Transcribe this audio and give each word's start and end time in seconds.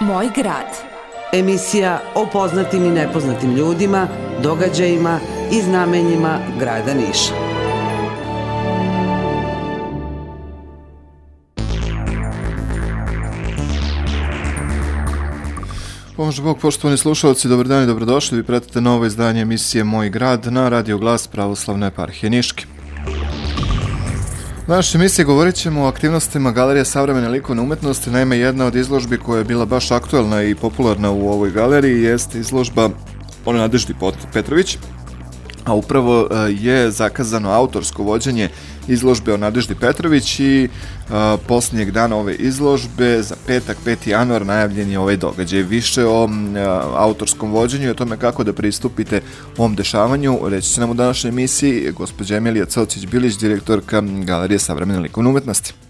Moj 0.00 0.28
grad. 0.34 0.66
Emisija 1.32 2.00
o 2.14 2.26
poznatim 2.32 2.84
i 2.84 2.90
nepoznatim 2.90 3.56
ljudima, 3.56 4.08
događajima 4.42 5.20
i 5.52 5.62
znamenjima 5.62 6.38
grada 6.58 6.94
Niša. 6.94 7.32
Pomože 16.16 16.42
Bog, 16.42 16.58
poštovani 16.58 16.98
slušalci, 16.98 17.48
dobar 17.48 17.66
dan 17.66 17.82
i 17.82 17.86
dobrodošli. 17.86 18.38
Vi 18.38 18.44
pratite 18.44 18.80
novo 18.80 19.06
izdanje 19.06 19.40
emisije 19.40 19.84
Moj 19.84 20.10
grad 20.10 20.46
na 20.52 20.68
Radio 20.68 20.98
Glas 20.98 21.26
Pravoslavne 21.26 21.86
eparhije 21.86 22.30
Niške. 22.30 22.75
U 24.66 24.68
današnjoj 24.68 25.00
emisiji 25.00 25.24
govorit 25.24 25.54
ćemo 25.54 25.82
o 25.82 25.86
aktivnostima 25.86 26.50
Galerije 26.50 26.84
savremene 26.84 27.28
likovne 27.28 27.62
umetnosti. 27.62 28.10
Naime, 28.10 28.38
jedna 28.38 28.66
od 28.66 28.74
izložbi 28.74 29.18
koja 29.18 29.38
je 29.38 29.44
bila 29.44 29.66
baš 29.66 29.90
aktuelna 29.90 30.42
i 30.42 30.54
popularna 30.54 31.10
u 31.10 31.28
ovoj 31.28 31.50
galeriji 31.50 32.02
jeste 32.02 32.38
izložba 32.38 32.90
Ono 33.44 33.58
Nadeždi 33.58 33.94
Petrović, 34.32 34.78
a 35.64 35.74
upravo 35.74 36.28
e, 36.30 36.52
je 36.60 36.90
zakazano 36.90 37.50
autorsko 37.50 38.02
vođenje 38.02 38.48
izložbe 38.88 39.34
o 39.34 39.36
Nadeždi 39.36 39.74
Petrović 39.74 40.40
i 40.40 40.68
a, 41.10 41.36
posljednjeg 41.48 41.90
dana 41.90 42.16
ove 42.16 42.34
izložbe 42.34 43.22
za 43.22 43.36
petak 43.46 43.76
5. 43.86 44.08
januar 44.08 44.46
najavljen 44.46 44.90
je 44.90 44.98
ovaj 44.98 45.16
događaj. 45.16 45.62
Više 45.62 46.04
o 46.04 46.28
a, 46.56 46.92
autorskom 46.94 47.52
vođenju 47.52 47.86
i 47.86 47.90
o 47.90 47.94
tome 47.94 48.16
kako 48.16 48.44
da 48.44 48.52
pristupite 48.52 49.20
ovom 49.56 49.74
dešavanju 49.74 50.38
reći 50.48 50.72
će 50.72 50.80
nam 50.80 50.90
u 50.90 50.94
današnjoj 50.94 51.28
emisiji 51.28 51.92
gospođa 51.92 52.36
Emilija 52.36 52.66
Cocić-Bilić, 52.66 53.40
direktorka 53.40 54.00
Galerije 54.00 54.58
savremene 54.58 55.00
likovne 55.00 55.30
umetnosti. 55.30 55.85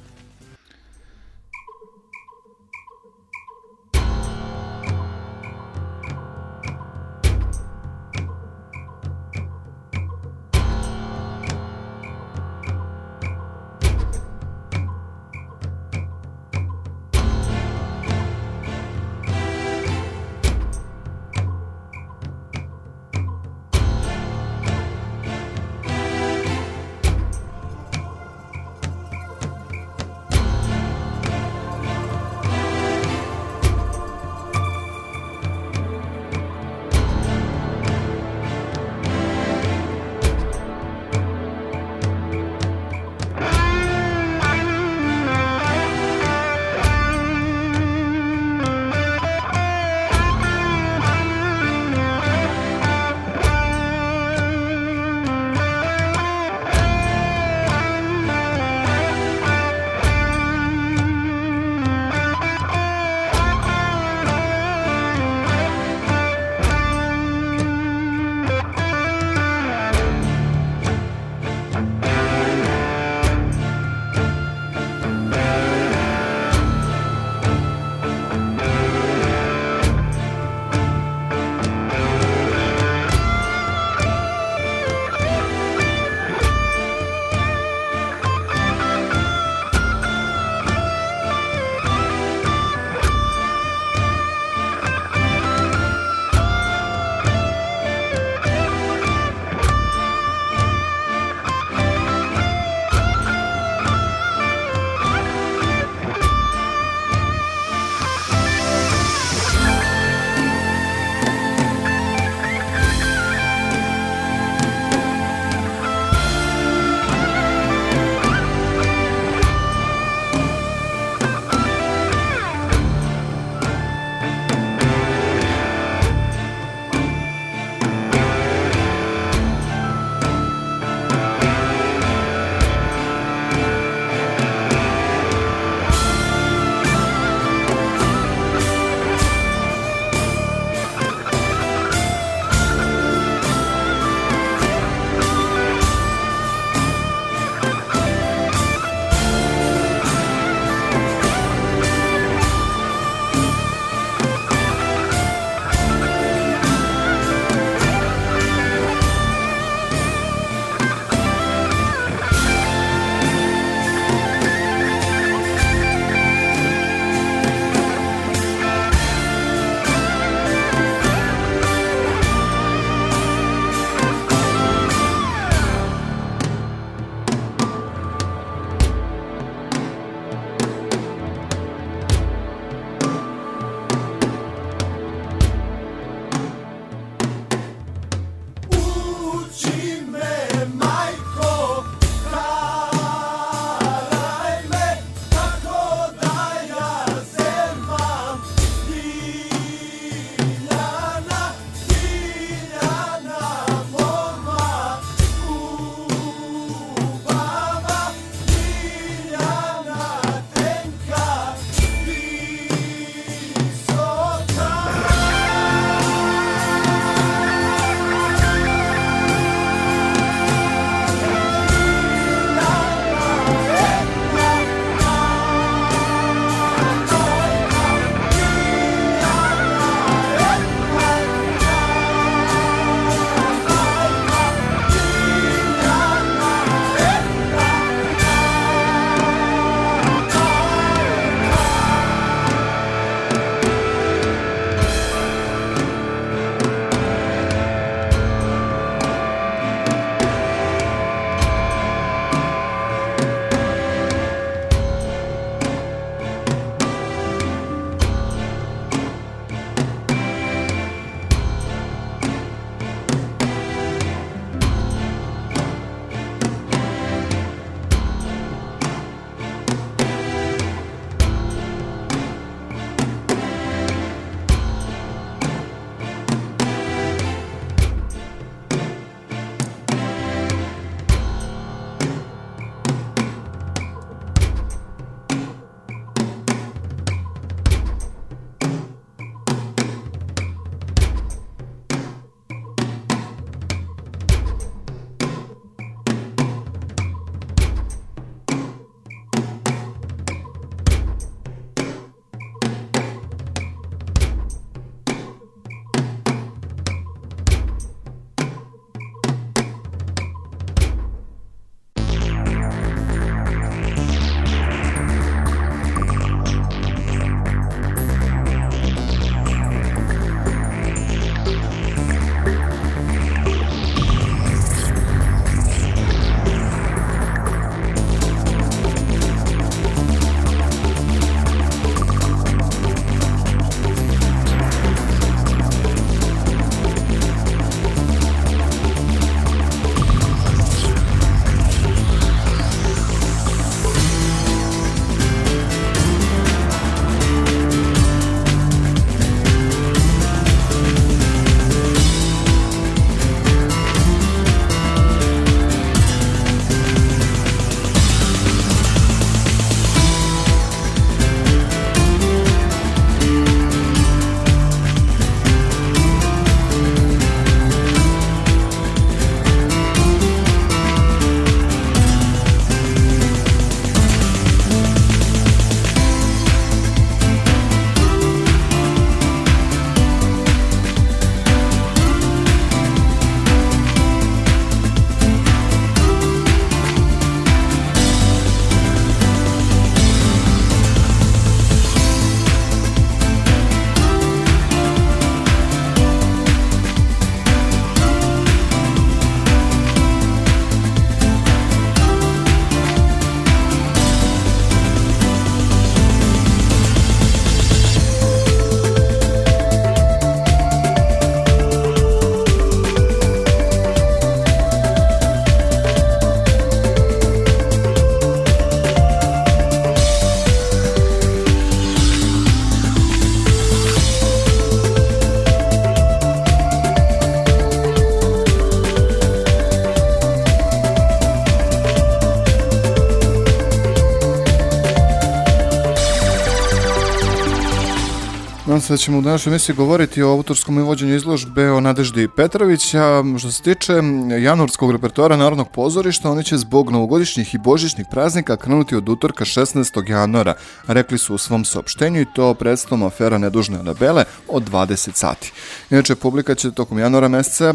Se 438.86 438.92
da 438.92 438.96
ćemo 438.96 439.18
u 439.18 439.22
današnjoj 439.22 439.50
emisiji 439.50 439.76
govoriti 439.76 440.22
o 440.22 440.30
autorskom 440.30 440.78
vođenju 440.78 441.14
izložbe 441.14 441.70
o 441.70 441.80
Nadeždi 441.80 442.28
Petrović, 442.36 442.94
a 442.94 443.22
što 443.38 443.50
se 443.50 443.62
tiče 443.62 443.92
januarskog 444.40 444.92
repertoara 444.92 445.36
Narodnog 445.36 445.68
pozorišta, 445.68 446.30
oni 446.30 446.44
će 446.44 446.56
zbog 446.56 446.90
novogodišnjih 446.90 447.54
i 447.54 447.58
božićnih 447.58 448.06
praznika 448.10 448.56
krenuti 448.56 448.96
od 448.96 449.08
utorka 449.08 449.44
16. 449.44 450.10
januara, 450.10 450.54
rekli 450.86 451.18
su 451.18 451.34
u 451.34 451.38
svom 451.38 451.64
saopštenju 451.64 452.20
i 452.20 452.26
to 452.34 452.54
predstavom 452.54 453.06
afera 453.06 453.38
Nedužne 453.38 453.78
Anabele 453.78 454.24
od 454.48 454.70
20 454.70 455.10
sati. 455.14 455.52
Inače, 455.90 456.14
publika 456.14 456.54
će 456.54 456.70
tokom 456.70 456.98
januara 456.98 457.28
meseca 457.28 457.64
e, 457.64 457.72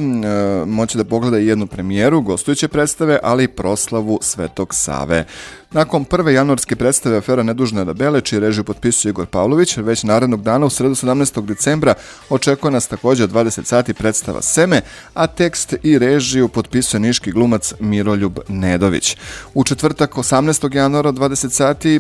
moći 0.66 0.98
da 0.98 1.04
pogleda 1.04 1.40
i 1.40 1.48
jednu 1.48 1.68
premijeru, 1.68 2.22
gostujuće 2.22 2.68
predstave, 2.68 3.20
ali 3.24 3.44
i 3.44 3.48
proslavu 3.48 4.20
Svetog 4.22 4.76
Save. 4.76 5.26
Nakon 5.74 6.06
prve 6.06 6.34
januarske 6.34 6.76
predstave 6.76 7.18
afera 7.18 7.44
Nedužne 7.44 7.82
Anabele, 7.82 8.22
čiji 8.22 8.40
režiju 8.40 8.64
potpisuje 8.64 9.10
Igor 9.10 9.26
Pavlović, 9.26 9.78
već 9.78 10.04
narednog 10.04 10.44
dana 10.44 10.66
u 10.66 10.70
sredu 10.70 10.96
17. 10.96 11.46
decembra 11.46 11.94
očekuje 12.30 12.72
nas 12.72 12.88
takođe 12.88 13.24
od 13.24 13.32
20 13.32 13.64
sati 13.64 13.94
predstava 13.94 14.42
Seme, 14.42 14.82
a 15.14 15.28
tekst 15.28 15.76
i 15.84 16.00
režiju 16.00 16.48
potpisuje 16.48 17.00
niški 17.00 17.32
glumac 17.32 17.74
Miroljub 17.80 18.40
Nedović. 18.48 19.18
U 19.54 19.64
četvrtak 19.64 20.16
18. 20.16 20.76
januara 20.76 21.12
20 21.12 21.50
sati 21.50 22.00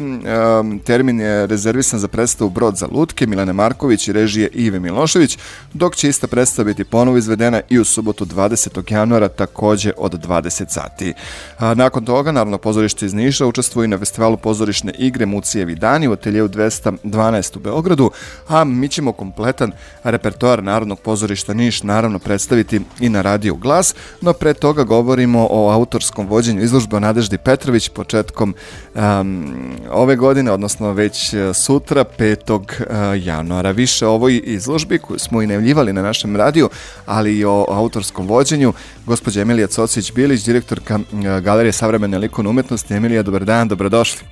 termin 0.86 1.20
je 1.20 1.48
rezervisan 1.48 2.00
za 2.00 2.08
predstavu 2.08 2.50
Brod 2.50 2.78
za 2.78 2.88
lutke 2.92 3.28
Milane 3.28 3.54
Marković 3.54 4.08
i 4.08 4.14
režije 4.14 4.48
Ive 4.54 4.80
Milošević, 4.80 5.38
dok 5.74 5.96
će 5.96 6.10
ista 6.10 6.28
predstava 6.28 6.66
biti 6.66 6.84
ponovo 6.84 7.18
izvedena 7.18 7.62
i 7.70 7.80
u 7.80 7.86
subotu 7.86 8.26
20. 8.26 8.94
januara 8.94 9.28
takođe 9.28 9.92
od 9.98 10.28
20 10.28 10.70
sati. 10.70 11.14
Nakon 11.60 12.06
toga 12.06 12.32
Narodno 12.32 12.58
pozorište 12.58 13.06
iz 13.06 13.14
Niša 13.14 13.46
učestvuje 13.62 13.88
na 13.88 13.98
festivalu 13.98 14.38
pozorišne 14.38 14.94
igre 14.98 15.26
Mucijevi 15.26 15.76
dani 15.76 16.08
u 16.08 16.12
ateljevu 16.12 16.50
212 16.50 17.58
u 17.58 17.60
Beogradu, 17.60 18.12
a 18.48 18.64
mi 18.64 18.90
ćemo 18.90 19.12
kompletan 19.12 19.72
repertoar 20.04 20.64
Narodnog 20.64 21.00
pozorišta 21.00 21.54
Niš 21.54 21.84
naravno 21.84 22.20
predstaviti 22.20 22.82
i 23.00 23.10
na 23.10 23.22
Radio 23.22 23.56
Glas, 23.56 23.96
no 24.22 24.34
pre 24.34 24.54
toga 24.54 24.84
govorimo 24.84 25.48
o 25.52 25.70
autorskom 25.70 26.28
vođenju 26.28 26.64
izložbe 26.64 26.96
o 26.96 27.00
Nadeždi 27.00 27.38
Petrović 27.38 27.90
početkom 27.90 28.56
um, 28.96 29.54
ove 29.92 30.16
godine, 30.16 30.52
odnosno 30.52 30.92
već 30.92 31.34
e, 31.34 31.54
sutra, 31.54 32.06
5. 32.20 32.52
Uh, 32.52 33.26
januara. 33.26 33.72
Više 33.72 34.08
o 34.08 34.14
ovoj 34.14 34.42
izložbi 34.44 34.98
koju 35.00 35.20
smo 35.20 35.42
i 35.42 35.48
nevljivali 35.48 35.94
na 35.94 36.02
našem 36.02 36.36
radiju, 36.36 36.70
ali 37.06 37.38
i 37.38 37.46
o 37.46 37.66
autorskom 37.70 38.28
vođenju, 38.28 38.74
gospođa 39.06 39.42
Emilija 39.42 39.68
Cocić-Bilić, 39.68 40.46
direktorka 40.46 40.96
uh, 40.96 41.40
Galerije 41.44 41.72
savremene 41.72 42.18
likovne 42.18 42.50
umetnosti. 42.50 42.94
Emilija, 42.94 43.24
dobar 43.24 43.46
dan, 43.46 43.51
dobrodošli. 43.68 44.28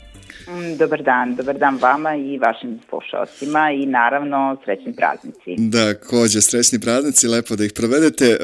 Mm, 0.47 0.77
dobar 0.77 1.03
dan, 1.03 1.35
dobar 1.35 1.57
dan 1.57 1.77
vama 1.81 2.15
i 2.15 2.37
vašim 2.37 2.79
slušalcima 2.89 3.71
i 3.71 3.85
naravno 3.85 4.57
srećni 4.65 4.95
praznici. 4.95 5.55
Da, 5.57 5.93
kođe, 5.93 6.41
srećni 6.41 6.79
praznici, 6.79 7.27
lepo 7.27 7.55
da 7.55 7.65
ih 7.65 7.73
provedete. 7.73 8.37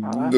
Hvala. 0.00 0.30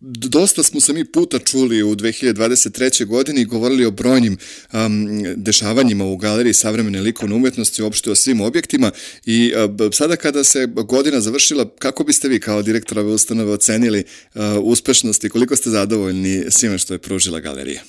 Dosta 0.00 0.62
smo 0.62 0.80
se 0.80 0.92
mi 0.92 1.04
puta 1.04 1.38
čuli 1.38 1.82
u 1.82 1.94
2023. 1.96 3.06
godini 3.06 3.40
i 3.40 3.44
govorili 3.44 3.84
o 3.84 3.90
brojnim 3.90 4.38
um, 4.72 5.06
dešavanjima 5.36 6.04
u 6.04 6.16
galeriji 6.16 6.54
savremene 6.54 7.00
likovne 7.00 7.34
umetnosti, 7.34 7.82
uopšte 7.82 8.10
o 8.10 8.14
svim 8.14 8.40
objektima 8.40 8.90
i 9.26 9.52
uh, 9.80 9.90
sada 9.92 10.16
kada 10.16 10.44
se 10.44 10.66
godina 10.66 11.20
završila, 11.20 11.64
kako 11.78 12.04
biste 12.04 12.28
vi 12.28 12.40
kao 12.40 12.62
direktor 12.62 12.98
ove 12.98 13.12
ustanove 13.12 13.52
ocenili 13.52 14.04
uh, 14.34 14.42
uspešnost 14.62 15.24
i 15.24 15.28
koliko 15.28 15.56
ste 15.56 15.70
zadovoljni 15.70 16.44
svime 16.48 16.78
što 16.78 16.94
je 16.94 16.98
pružila 16.98 17.40
galerija? 17.40 17.80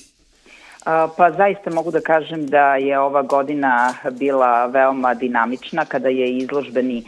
Pa 1.16 1.30
zaista 1.30 1.70
mogu 1.70 1.90
da 1.90 2.00
kažem 2.00 2.46
da 2.46 2.76
je 2.76 2.98
ova 2.98 3.22
godina 3.22 3.94
bila 4.18 4.66
veoma 4.66 5.14
dinamična 5.14 5.84
kada 5.84 6.08
je 6.08 6.36
izložbeni 6.36 7.02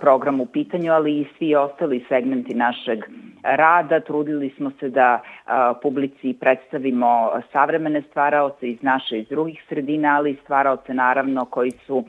program 0.00 0.40
u 0.40 0.46
pitanju, 0.46 0.92
ali 0.92 1.20
i 1.20 1.26
svi 1.38 1.54
ostali 1.54 2.04
segmenti 2.08 2.54
našeg 2.54 2.98
rada. 3.42 4.00
Trudili 4.00 4.52
smo 4.56 4.70
se 4.80 4.88
da 4.88 5.20
publici 5.82 6.36
predstavimo 6.40 7.30
savremene 7.52 8.02
stvaraoce 8.10 8.68
iz 8.70 8.82
naše 8.82 9.18
iz 9.18 9.28
drugih 9.28 9.64
sredina, 9.68 10.16
ali 10.16 10.30
i 10.30 10.38
stvaraoce 10.44 10.94
naravno 10.94 11.44
koji 11.44 11.70
su 11.70 12.04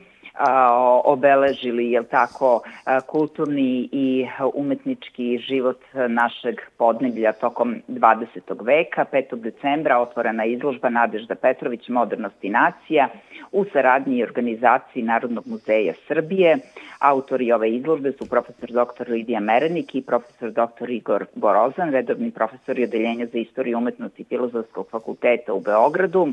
obeležili 1.04 1.90
jel 1.90 2.04
tako 2.04 2.62
kulturni 3.06 3.88
i 3.92 4.26
umetnički 4.54 5.38
život 5.38 5.80
našeg 6.08 6.60
podneblja 6.76 7.32
tokom 7.32 7.74
20. 7.88 8.64
veka. 8.64 9.04
5. 9.12 9.36
decembra 9.36 9.98
otvorena 9.98 10.44
izložba 10.44 10.88
Nadežda 10.88 11.34
Petrović 11.34 11.88
Modernost 11.88 12.44
i 12.44 12.50
nacija 12.50 13.08
u 13.52 13.64
saradnji 13.72 14.16
i 14.16 14.22
organizaciji 14.22 15.02
Narodnog 15.02 15.46
muzeja 15.46 15.92
Srbije. 16.08 16.58
Autori 16.98 17.52
ove 17.52 17.70
izložbe 17.70 18.12
su 18.12 18.28
profesor 18.28 18.70
dr. 18.70 19.10
Lidija 19.10 19.40
Merenik 19.40 19.94
i 19.94 20.02
profesor 20.02 20.50
dr. 20.50 20.90
Igor 20.90 21.26
Borozan, 21.34 21.92
redovni 21.92 22.30
profesor 22.30 22.80
odeljenja 22.80 23.26
za 23.26 23.38
istoriju 23.38 23.78
umetnosti 23.78 24.24
Filozofskog 24.24 24.86
fakulteta 24.90 25.52
u 25.52 25.60
Beogradu 25.60 26.32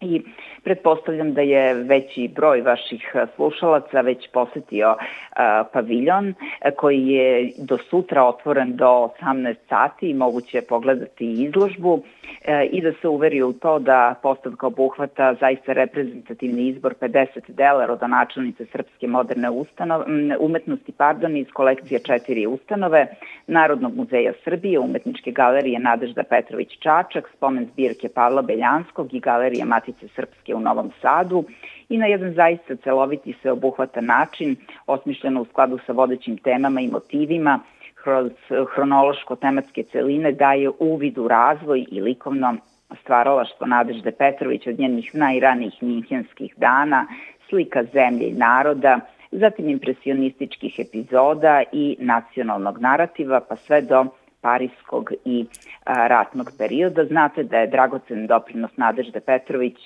i 0.00 0.22
pretpostavljam 0.64 1.34
da 1.34 1.40
je 1.40 1.74
veći 1.74 2.30
broj 2.34 2.60
vaših 2.60 3.12
slušalaca 3.36 4.00
već 4.00 4.28
posetio 4.32 4.96
a, 5.36 5.64
paviljon 5.72 6.34
koji 6.76 7.08
je 7.08 7.52
do 7.58 7.78
sutra 7.90 8.24
otvoren 8.24 8.76
do 8.76 9.10
18 9.22 9.54
sati 9.68 10.10
i 10.10 10.14
moguće 10.14 10.62
pogledati 10.68 11.32
izložbu 11.32 12.02
e, 12.44 12.64
i 12.72 12.80
da 12.80 12.92
se 12.92 13.08
uveri 13.08 13.42
u 13.42 13.52
to 13.52 13.78
da 13.78 14.14
postavka 14.22 14.66
obuhvata 14.66 15.34
zaista 15.40 15.72
reprezentativni 15.72 16.68
izbor 16.68 16.94
50 17.00 17.26
dela 17.48 17.86
rodonačelnice 17.86 18.66
Srpske 18.72 19.06
moderne 19.06 19.50
ustanove, 19.50 20.04
umetnosti 20.40 20.92
pardon, 20.92 21.36
iz 21.36 21.46
kolekcije 21.52 22.00
četiri 22.00 22.46
ustanove 22.46 23.06
Narodnog 23.46 23.96
muzeja 23.96 24.32
Srbije, 24.44 24.78
Umetničke 24.78 25.30
galerije 25.30 25.78
Nadežda 25.78 26.22
Petrović 26.22 26.78
Čačak, 26.78 27.30
spomen 27.36 27.66
zbirke 27.72 28.08
Pavla 28.08 28.42
Beljanskog 28.42 29.14
i 29.14 29.20
galerije 29.20 29.64
Matice 29.90 30.14
Srpske 30.14 30.54
u 30.54 30.60
Novom 30.60 30.90
Sadu 31.02 31.44
i 31.88 31.98
na 31.98 32.06
jedan 32.06 32.34
zaista 32.34 32.76
celoviti 32.76 33.34
se 33.42 33.50
obuhvata 33.50 34.00
način, 34.00 34.56
osmišljeno 34.86 35.42
u 35.42 35.44
skladu 35.44 35.78
sa 35.86 35.92
vodećim 35.92 36.36
temama 36.36 36.80
i 36.80 36.88
motivima, 36.88 37.60
kroz 37.94 38.32
hronološko-tematske 38.74 39.82
celine 39.92 40.32
daje 40.32 40.70
uvid 40.78 41.18
u 41.18 41.28
razvoj 41.28 41.86
i 41.90 42.00
likovno 42.00 42.56
stvaralaštvo 43.02 43.66
Nadežde 43.66 44.12
Petrović 44.12 44.66
od 44.66 44.78
njenih 44.78 45.14
najranijih 45.14 45.82
minhenskih 45.82 46.54
dana, 46.56 47.06
slika 47.48 47.84
zemlje 47.84 48.28
i 48.28 48.32
naroda, 48.32 49.00
zatim 49.32 49.68
impresionističkih 49.68 50.74
epizoda 50.78 51.62
i 51.72 51.96
nacionalnog 52.00 52.78
narativa, 52.78 53.40
pa 53.48 53.56
sve 53.56 53.80
do 53.82 54.06
parijskog 54.40 55.12
i 55.24 55.46
a, 55.84 56.06
ratnog 56.06 56.50
perioda. 56.58 57.04
Znate 57.04 57.42
da 57.42 57.58
je 57.58 57.66
dragocen 57.66 58.26
doprinos 58.26 58.70
Nadežde 58.76 59.20
Petrović, 59.20 59.76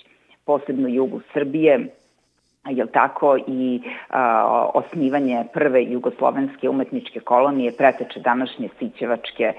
posebno 0.44 0.88
jugu 0.88 1.20
Srbije, 1.32 1.86
jel 2.70 2.86
tako, 2.92 3.36
i 3.46 3.80
a, 4.10 4.70
osnivanje 4.74 5.44
prve 5.52 5.84
jugoslovenske 5.84 6.68
umetničke 6.68 7.20
kolonije 7.20 7.72
preteče 7.76 8.20
današnje 8.20 8.68
Sićevačke 8.78 9.52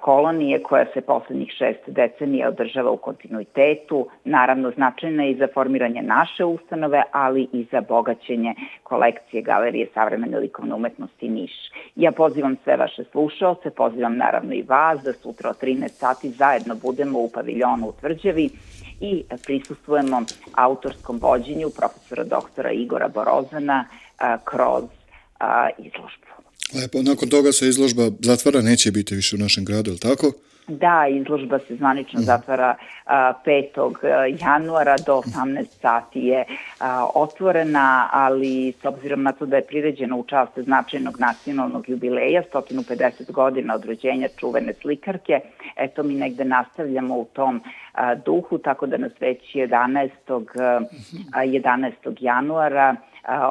kolonije 0.00 0.62
koja 0.62 0.86
se 0.94 1.00
poslednjih 1.00 1.50
šest 1.58 1.80
decenija 1.86 2.48
održava 2.48 2.90
u 2.90 2.96
kontinuitetu, 2.96 4.08
naravno 4.24 4.70
značajna 4.70 5.26
i 5.26 5.34
za 5.34 5.48
formiranje 5.54 6.02
naše 6.02 6.44
ustanove, 6.44 7.02
ali 7.12 7.48
i 7.52 7.66
za 7.72 7.80
bogaćenje 7.80 8.54
kolekcije 8.82 9.42
Galerije 9.42 9.86
savremene 9.94 10.38
likovne 10.38 10.74
umetnosti 10.74 11.28
Niš. 11.28 11.52
Ja 11.96 12.12
pozivam 12.12 12.56
sve 12.64 12.76
vaše 12.76 13.04
slušalce, 13.04 13.70
pozivam 13.70 14.16
naravno 14.16 14.54
i 14.54 14.64
vas 14.68 15.02
da 15.02 15.12
sutra 15.12 15.50
od 15.50 15.60
13 15.62 15.88
sati 15.88 16.30
zajedno 16.30 16.74
budemo 16.74 17.18
u 17.18 17.30
paviljonu 17.34 17.88
u 17.88 17.92
Tvrđevi 18.00 18.50
i 19.00 19.24
prisustujemo 19.46 20.22
autorskom 20.54 21.18
vođenju 21.22 21.68
profesora 21.76 22.24
doktora 22.24 22.70
Igora 22.70 23.08
Borozana 23.08 23.84
kroz 24.44 24.84
izložbu. 25.78 26.43
Lepo, 26.80 27.02
nakon 27.02 27.28
toga 27.28 27.52
se 27.52 27.68
izložba 27.68 28.02
zatvara, 28.20 28.60
neće 28.60 28.90
biti 28.90 29.14
više 29.14 29.36
u 29.36 29.38
našem 29.38 29.64
gradu, 29.64 29.90
je 29.90 29.98
tako? 29.98 30.32
Da, 30.68 31.06
izložba 31.10 31.58
se 31.58 31.76
zvanično 31.76 32.20
mm. 32.20 32.22
zatvara 32.22 32.76
a, 33.06 33.32
5. 33.46 34.44
januara 34.44 34.96
do 35.06 35.12
18 35.12 35.64
sati 35.80 36.20
je 36.20 36.44
a, 36.80 37.06
otvorena, 37.14 38.08
ali 38.12 38.72
s 38.82 38.84
obzirom 38.84 39.22
na 39.22 39.32
to 39.32 39.46
da 39.46 39.56
je 39.56 39.66
priređena 39.66 40.16
u 40.16 40.24
čast 40.24 40.58
značajnog 40.58 41.20
nacionalnog 41.20 41.88
jubileja, 41.88 42.42
150 42.54 43.32
godina 43.32 43.74
od 43.74 43.84
rođenja 43.84 44.28
čuvene 44.36 44.72
slikarke, 44.82 45.40
eto 45.76 46.02
mi 46.02 46.14
negde 46.14 46.44
nastavljamo 46.44 47.16
u 47.16 47.24
tom 47.32 47.62
a, 47.92 48.14
duhu, 48.14 48.58
tako 48.58 48.86
da 48.86 48.96
nas 48.96 49.12
već 49.20 49.54
11. 49.54 50.08
A, 51.32 51.44
11. 51.44 52.16
januara 52.20 52.96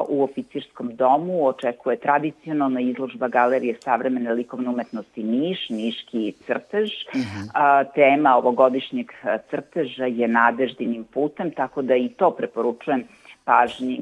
u 0.09 0.23
oficirskom 0.23 0.95
domu 0.95 1.47
očekuje 1.47 1.97
tradicionalna 1.97 2.81
izložba 2.81 3.27
Galerije 3.27 3.75
savremene 3.81 4.33
likovne 4.33 4.69
umetnosti 4.69 5.23
Niš, 5.23 5.69
Niški 5.69 6.31
crtež. 6.45 6.91
Uh 7.15 7.21
mhm. 7.21 7.47
-huh. 7.53 7.85
Tema 7.95 8.35
ovogodišnjeg 8.37 9.11
crteža 9.49 10.05
je 10.05 10.27
nadeždinim 10.27 11.03
putem, 11.03 11.51
tako 11.51 11.81
da 11.81 11.95
i 11.95 12.09
to 12.09 12.31
preporučujem 12.31 13.03
pažnji 13.45 14.01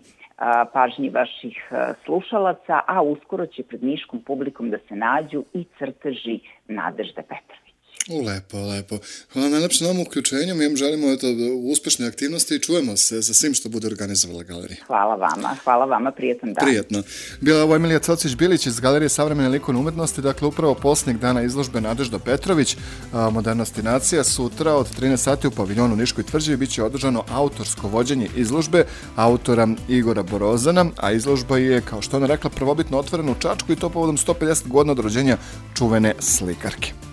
pažnji 0.74 1.10
vaših 1.10 1.72
slušalaca, 2.06 2.80
a 2.88 3.02
uskoro 3.02 3.46
će 3.46 3.64
pred 3.64 3.84
niškom 3.84 4.22
publikom 4.22 4.70
da 4.70 4.78
se 4.78 4.96
nađu 4.96 5.44
i 5.54 5.66
crteži 5.78 6.40
Nadežde 6.68 7.22
Petrović. 7.22 7.71
Lepo, 8.10 8.58
lepo. 8.58 8.98
Hvala 9.34 9.50
najlepše 9.50 9.84
na 9.84 9.90
ovom 9.90 10.02
uključenju. 10.02 10.56
Mi 10.56 10.68
vam 10.68 10.76
želimo 10.76 11.12
eto, 11.12 11.28
uspešne 11.72 12.08
aktivnosti 12.08 12.56
i 12.56 12.60
čujemo 12.60 12.98
se 12.98 13.22
sa 13.24 13.34
svim 13.34 13.54
što 13.54 13.70
bude 13.70 13.88
organizovala 13.88 14.44
galerija. 14.44 14.78
Hvala 14.88 15.16
vama, 15.16 15.56
hvala 15.64 15.86
vama, 15.86 16.12
prijetan 16.12 16.54
dan. 16.54 16.66
Prijetno. 16.66 17.04
Bila 17.42 17.64
ovo 17.64 17.76
Emilija 17.76 18.00
Cocić-Bilić 18.00 18.68
iz 18.68 18.80
Galerije 18.80 19.10
Savremene 19.10 19.50
likovne 19.50 19.80
umetnosti, 19.80 20.22
dakle 20.22 20.48
upravo 20.48 20.76
posljednjeg 20.76 21.18
dana 21.18 21.44
izložbe 21.44 21.82
Nadežda 21.82 22.20
Petrović, 22.20 22.78
Modernost 23.32 23.78
i 23.78 23.84
nacija, 23.84 24.24
sutra 24.24 24.74
od 24.74 24.88
13 25.00 25.18
sati 25.18 25.48
u 25.48 25.52
paviljonu 25.52 25.96
Niškoj 25.96 26.24
tvrđevi 26.24 26.58
biće 26.58 26.84
održano 26.84 27.24
autorsko 27.32 27.88
vođenje 27.88 28.30
izložbe 28.36 28.86
autora 29.16 29.68
Igora 29.90 30.24
Borozana, 30.24 30.86
a 30.98 31.12
izložba 31.12 31.58
je, 31.58 31.82
kao 31.82 32.02
što 32.02 32.18
ona 32.18 32.28
rekla, 32.28 32.50
prvobitno 32.50 32.98
otvorena 32.98 33.32
u 33.32 33.40
Čačku 33.40 33.72
i 33.72 33.76
to 33.76 33.90
povodom 33.90 34.18
150 34.18 34.68
godina 34.68 34.92
od 34.92 35.00
rođenja 35.00 35.38
čuvene 35.78 36.14
slikarke. 36.20 37.11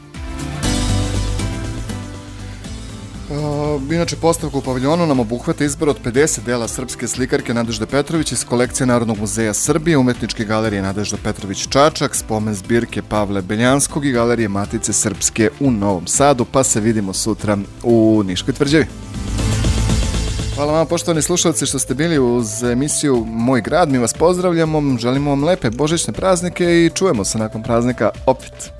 Uh, 3.30 3.92
inače, 3.92 4.16
postavka 4.16 4.58
u 4.58 4.62
paviljonu 4.62 5.06
nam 5.06 5.20
obuhvata 5.20 5.64
izbor 5.64 5.88
od 5.88 5.96
50 6.04 6.44
dela 6.44 6.68
srpske 6.68 7.08
slikarke 7.08 7.54
Nadežde 7.54 7.86
Petrović 7.86 8.32
iz 8.32 8.44
kolekcije 8.44 8.86
Narodnog 8.86 9.18
muzeja 9.18 9.54
Srbije, 9.54 9.98
umetničke 9.98 10.44
galerije 10.44 10.82
Nadežda 10.82 11.16
Petrović 11.24 11.68
Čačak, 11.68 12.14
spomen 12.14 12.54
zbirke 12.54 13.02
Pavle 13.02 13.42
Beljanskog 13.42 14.06
i 14.06 14.12
galerije 14.12 14.48
Matice 14.48 14.92
Srpske 14.92 15.50
u 15.60 15.70
Novom 15.70 16.06
Sadu, 16.06 16.44
pa 16.44 16.64
se 16.64 16.80
vidimo 16.80 17.12
sutra 17.12 17.58
u 17.82 18.22
Niškoj 18.26 18.54
tvrđevi. 18.54 18.86
Hvala 20.54 20.72
vam 20.72 20.86
poštovani 20.86 21.22
slušalci 21.22 21.66
što 21.66 21.78
ste 21.78 21.94
bili 21.94 22.18
uz 22.18 22.62
emisiju 22.62 23.24
Moj 23.26 23.60
grad. 23.60 23.88
Mi 23.88 23.98
vas 23.98 24.14
pozdravljamo, 24.14 24.98
želimo 24.98 25.30
vam 25.30 25.44
lepe 25.44 25.70
božićne 25.70 26.12
praznike 26.12 26.64
i 26.64 26.90
čujemo 26.94 27.24
se 27.24 27.38
nakon 27.38 27.62
praznika 27.62 28.10
opet. 28.26 28.77